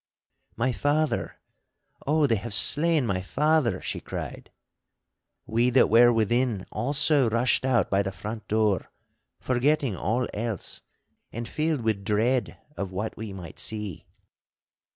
'My 0.55 0.71
father—oh, 0.71 2.25
they 2.25 2.37
have 2.37 2.55
slain 2.55 3.05
my 3.05 3.21
father!' 3.21 3.83
she 3.83 3.99
cried. 3.99 4.49
We 5.45 5.69
that 5.69 5.91
were 5.91 6.11
within 6.11 6.65
also 6.71 7.29
rushed 7.29 7.63
out 7.63 7.91
by 7.91 8.01
the 8.01 8.11
front 8.11 8.47
door, 8.47 8.89
forgetting 9.39 9.95
all 9.95 10.25
else, 10.33 10.81
and 11.31 11.47
filled 11.47 11.81
with 11.81 12.03
dread 12.03 12.57
of 12.75 12.91
what 12.91 13.15
we 13.15 13.31
might 13.31 13.59
see. 13.59 14.07